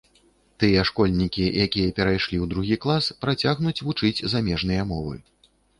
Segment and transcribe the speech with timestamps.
[0.61, 5.15] Тыя школьнікі, якія перайшлі ў другі клас, працягнуць вучыць замежныя мовы.